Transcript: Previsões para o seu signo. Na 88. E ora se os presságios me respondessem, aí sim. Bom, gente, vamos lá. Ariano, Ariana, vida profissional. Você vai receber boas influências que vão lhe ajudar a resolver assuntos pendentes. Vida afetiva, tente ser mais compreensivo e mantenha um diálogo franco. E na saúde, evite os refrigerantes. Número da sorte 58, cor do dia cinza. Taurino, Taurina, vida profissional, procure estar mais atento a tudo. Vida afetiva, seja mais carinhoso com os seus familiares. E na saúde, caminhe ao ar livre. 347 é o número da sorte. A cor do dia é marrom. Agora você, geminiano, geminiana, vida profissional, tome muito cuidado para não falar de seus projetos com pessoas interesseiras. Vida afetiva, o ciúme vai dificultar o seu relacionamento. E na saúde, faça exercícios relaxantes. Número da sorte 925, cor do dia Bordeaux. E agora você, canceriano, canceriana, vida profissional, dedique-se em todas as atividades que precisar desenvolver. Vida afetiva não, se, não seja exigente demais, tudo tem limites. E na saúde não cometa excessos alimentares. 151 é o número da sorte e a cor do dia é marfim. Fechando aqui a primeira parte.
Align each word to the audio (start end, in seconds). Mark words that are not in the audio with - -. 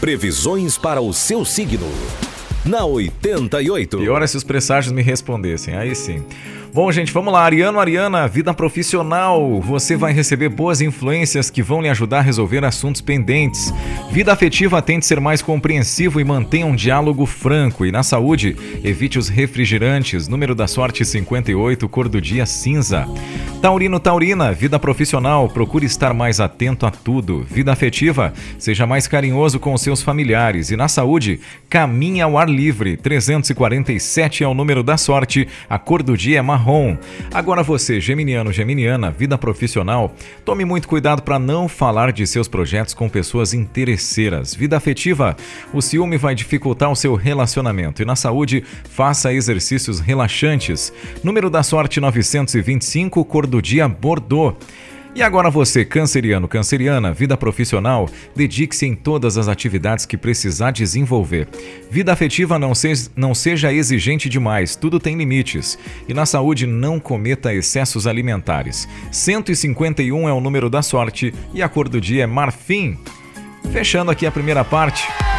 Previsões 0.00 0.76
para 0.76 1.00
o 1.00 1.12
seu 1.12 1.44
signo. 1.44 1.86
Na 2.64 2.84
88. 2.84 4.02
E 4.02 4.08
ora 4.08 4.26
se 4.26 4.36
os 4.36 4.44
presságios 4.44 4.92
me 4.92 5.00
respondessem, 5.00 5.74
aí 5.74 5.94
sim. 5.94 6.22
Bom, 6.76 6.92
gente, 6.92 7.10
vamos 7.10 7.32
lá. 7.32 7.42
Ariano, 7.42 7.80
Ariana, 7.80 8.28
vida 8.28 8.52
profissional. 8.52 9.62
Você 9.62 9.96
vai 9.96 10.12
receber 10.12 10.50
boas 10.50 10.82
influências 10.82 11.48
que 11.48 11.62
vão 11.62 11.80
lhe 11.80 11.88
ajudar 11.88 12.18
a 12.18 12.20
resolver 12.20 12.62
assuntos 12.66 13.00
pendentes. 13.00 13.72
Vida 14.12 14.30
afetiva, 14.30 14.82
tente 14.82 15.06
ser 15.06 15.18
mais 15.18 15.40
compreensivo 15.40 16.20
e 16.20 16.24
mantenha 16.24 16.66
um 16.66 16.76
diálogo 16.76 17.24
franco. 17.24 17.86
E 17.86 17.90
na 17.90 18.02
saúde, 18.02 18.54
evite 18.84 19.18
os 19.18 19.30
refrigerantes. 19.30 20.28
Número 20.28 20.54
da 20.54 20.66
sorte 20.66 21.02
58, 21.02 21.88
cor 21.88 22.10
do 22.10 22.20
dia 22.20 22.44
cinza. 22.44 23.08
Taurino, 23.60 23.98
Taurina, 23.98 24.52
vida 24.52 24.78
profissional, 24.78 25.48
procure 25.48 25.86
estar 25.86 26.12
mais 26.12 26.40
atento 26.40 26.84
a 26.84 26.90
tudo. 26.90 27.42
Vida 27.50 27.72
afetiva, 27.72 28.32
seja 28.58 28.86
mais 28.86 29.08
carinhoso 29.08 29.58
com 29.58 29.72
os 29.72 29.80
seus 29.80 30.02
familiares. 30.02 30.70
E 30.70 30.76
na 30.76 30.88
saúde, 30.88 31.40
caminhe 31.68 32.20
ao 32.20 32.36
ar 32.36 32.48
livre. 32.48 32.96
347 32.98 34.44
é 34.44 34.48
o 34.48 34.54
número 34.54 34.82
da 34.82 34.96
sorte. 34.98 35.48
A 35.68 35.78
cor 35.78 36.02
do 36.02 36.16
dia 36.16 36.38
é 36.38 36.42
marrom. 36.42 36.96
Agora 37.32 37.62
você, 37.62 37.98
geminiano, 37.98 38.52
geminiana, 38.52 39.10
vida 39.10 39.38
profissional, 39.38 40.14
tome 40.44 40.64
muito 40.64 40.86
cuidado 40.86 41.22
para 41.22 41.38
não 41.38 41.66
falar 41.66 42.12
de 42.12 42.26
seus 42.26 42.46
projetos 42.46 42.92
com 42.92 43.08
pessoas 43.08 43.54
interesseiras. 43.54 44.54
Vida 44.54 44.76
afetiva, 44.76 45.34
o 45.72 45.80
ciúme 45.80 46.18
vai 46.18 46.34
dificultar 46.34 46.90
o 46.90 46.96
seu 46.96 47.14
relacionamento. 47.14 48.02
E 48.02 48.04
na 48.04 48.16
saúde, 48.16 48.62
faça 48.90 49.32
exercícios 49.32 49.98
relaxantes. 49.98 50.92
Número 51.24 51.48
da 51.48 51.62
sorte 51.62 52.00
925, 52.00 53.24
cor 53.24 53.46
do 53.56 53.62
dia 53.62 53.88
Bordeaux. 53.88 54.54
E 55.14 55.22
agora 55.22 55.48
você, 55.48 55.82
canceriano, 55.82 56.46
canceriana, 56.46 57.10
vida 57.10 57.38
profissional, 57.38 58.06
dedique-se 58.34 58.84
em 58.84 58.94
todas 58.94 59.38
as 59.38 59.48
atividades 59.48 60.04
que 60.04 60.14
precisar 60.14 60.72
desenvolver. 60.72 61.48
Vida 61.90 62.12
afetiva 62.12 62.58
não, 62.58 62.74
se, 62.74 63.10
não 63.16 63.34
seja 63.34 63.72
exigente 63.72 64.28
demais, 64.28 64.76
tudo 64.76 65.00
tem 65.00 65.16
limites. 65.16 65.78
E 66.06 66.12
na 66.12 66.26
saúde 66.26 66.66
não 66.66 67.00
cometa 67.00 67.54
excessos 67.54 68.06
alimentares. 68.06 68.86
151 69.10 70.28
é 70.28 70.32
o 70.34 70.40
número 70.40 70.68
da 70.68 70.82
sorte 70.82 71.32
e 71.54 71.62
a 71.62 71.68
cor 71.68 71.88
do 71.88 71.98
dia 71.98 72.24
é 72.24 72.26
marfim. 72.26 72.98
Fechando 73.72 74.10
aqui 74.10 74.26
a 74.26 74.30
primeira 74.30 74.62
parte. 74.66 75.08